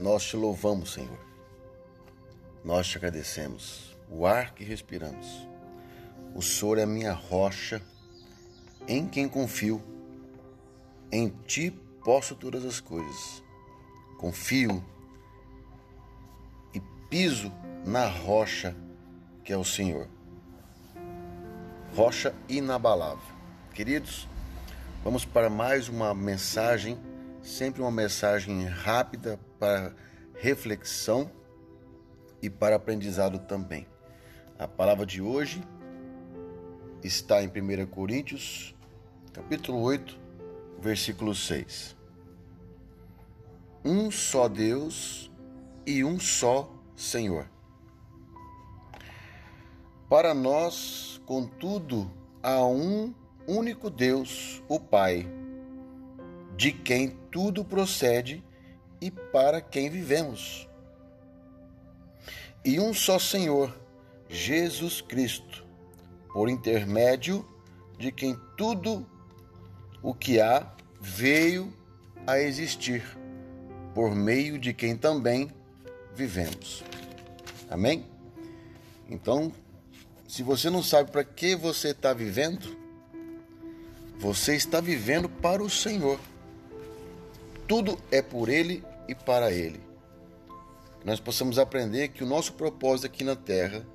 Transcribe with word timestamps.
nós 0.00 0.24
te 0.24 0.36
louvamos, 0.36 0.94
Senhor. 0.94 1.18
Nós 2.64 2.88
te 2.88 2.96
agradecemos. 2.96 3.96
O 4.08 4.26
ar 4.26 4.54
que 4.54 4.64
respiramos. 4.64 5.46
O 6.34 6.42
Senhor 6.42 6.78
é 6.78 6.84
a 6.84 6.86
minha 6.86 7.12
rocha, 7.12 7.82
em 8.88 9.06
quem 9.06 9.28
confio. 9.28 9.82
Em 11.12 11.28
ti 11.46 11.70
posso 12.02 12.34
todas 12.34 12.64
as 12.64 12.80
coisas. 12.80 13.42
Confio 14.18 14.82
e 16.74 16.80
piso 17.08 17.52
na 17.84 18.06
rocha 18.06 18.74
que 19.44 19.52
é 19.52 19.56
o 19.56 19.64
Senhor. 19.64 20.08
Rocha 21.94 22.34
inabalável. 22.48 23.18
Queridos, 23.74 24.28
vamos 25.02 25.24
para 25.24 25.50
mais 25.50 25.88
uma 25.88 26.14
mensagem, 26.14 26.98
sempre 27.42 27.80
uma 27.80 27.90
mensagem 27.90 28.64
rápida 28.66 29.38
para 29.58 29.94
reflexão 30.34 31.30
e 32.42 32.48
para 32.48 32.76
aprendizado 32.76 33.38
também. 33.38 33.86
A 34.58 34.68
palavra 34.68 35.06
de 35.06 35.22
hoje 35.22 35.62
está 37.02 37.42
em 37.42 37.48
1 37.48 37.86
Coríntios, 37.86 38.74
capítulo 39.32 39.80
8, 39.80 40.18
versículo 40.80 41.34
6. 41.34 41.96
Um 43.84 44.10
só 44.10 44.48
Deus 44.48 45.30
e 45.86 46.04
um 46.04 46.20
só 46.20 46.70
Senhor. 46.94 47.48
Para 50.08 50.34
nós, 50.34 51.20
contudo, 51.24 52.10
há 52.42 52.64
um 52.64 53.14
único 53.46 53.88
Deus, 53.88 54.62
o 54.68 54.78
Pai, 54.78 55.26
de 56.60 56.72
quem 56.72 57.16
tudo 57.30 57.64
procede 57.64 58.44
e 59.00 59.10
para 59.10 59.62
quem 59.62 59.88
vivemos. 59.88 60.68
E 62.62 62.78
um 62.78 62.92
só 62.92 63.18
Senhor, 63.18 63.74
Jesus 64.28 65.00
Cristo, 65.00 65.64
por 66.34 66.50
intermédio 66.50 67.48
de 67.98 68.12
quem 68.12 68.38
tudo 68.58 69.06
o 70.02 70.12
que 70.12 70.38
há 70.38 70.70
veio 71.00 71.72
a 72.26 72.38
existir, 72.38 73.02
por 73.94 74.14
meio 74.14 74.58
de 74.58 74.74
quem 74.74 74.94
também 74.94 75.50
vivemos. 76.14 76.84
Amém? 77.70 78.04
Então, 79.08 79.50
se 80.28 80.42
você 80.42 80.68
não 80.68 80.82
sabe 80.82 81.10
para 81.10 81.24
que 81.24 81.56
você 81.56 81.88
está 81.88 82.12
vivendo, 82.12 82.76
você 84.18 84.54
está 84.54 84.78
vivendo 84.78 85.26
para 85.26 85.62
o 85.62 85.70
Senhor. 85.70 86.20
Tudo 87.70 87.96
é 88.10 88.20
por 88.20 88.48
Ele 88.48 88.84
e 89.06 89.14
para 89.14 89.52
Ele. 89.52 89.80
Nós 91.04 91.20
possamos 91.20 91.56
aprender 91.56 92.08
que 92.08 92.24
o 92.24 92.26
nosso 92.26 92.54
propósito 92.54 93.06
aqui 93.06 93.22
na 93.22 93.36
Terra 93.36 93.86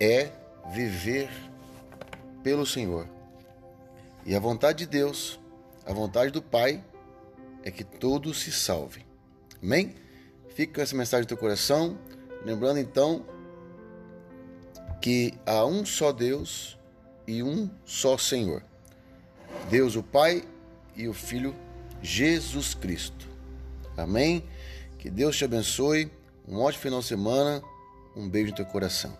é 0.00 0.32
viver 0.72 1.28
pelo 2.42 2.64
Senhor. 2.64 3.06
E 4.24 4.34
a 4.34 4.40
vontade 4.40 4.78
de 4.78 4.86
Deus, 4.86 5.38
a 5.84 5.92
vontade 5.92 6.30
do 6.30 6.40
Pai, 6.40 6.82
é 7.62 7.70
que 7.70 7.84
todos 7.84 8.40
se 8.40 8.50
salvem. 8.50 9.04
Amém? 9.62 9.94
Fica 10.54 10.80
essa 10.80 10.96
mensagem 10.96 11.24
no 11.24 11.28
teu 11.28 11.36
coração. 11.36 11.98
Lembrando 12.42 12.78
então 12.78 13.26
que 14.98 15.34
há 15.44 15.66
um 15.66 15.84
só 15.84 16.10
Deus 16.10 16.78
e 17.26 17.42
um 17.42 17.68
só 17.84 18.16
Senhor. 18.16 18.64
Deus 19.68 19.94
o 19.94 20.02
Pai 20.02 20.42
e 21.00 21.08
o 21.08 21.14
Filho 21.14 21.54
Jesus 22.02 22.74
Cristo. 22.74 23.26
Amém? 23.96 24.44
Que 24.98 25.10
Deus 25.10 25.36
te 25.36 25.44
abençoe. 25.44 26.10
Um 26.46 26.58
ótimo 26.58 26.82
final 26.82 27.00
de 27.00 27.06
semana. 27.06 27.62
Um 28.16 28.28
beijo 28.28 28.50
no 28.50 28.56
teu 28.56 28.66
coração. 28.66 29.16